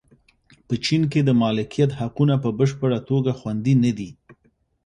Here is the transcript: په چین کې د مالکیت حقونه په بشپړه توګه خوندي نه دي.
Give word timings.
په 0.67 0.73
چین 0.85 1.01
کې 1.11 1.21
د 1.23 1.29
مالکیت 1.41 1.91
حقونه 1.99 2.35
په 2.43 2.49
بشپړه 2.59 2.99
توګه 3.09 3.31
خوندي 3.39 3.73
نه 3.83 3.91
دي. 3.97 4.09